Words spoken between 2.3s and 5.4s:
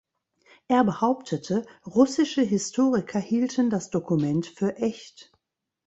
Historiker hielten das Dokument für echt.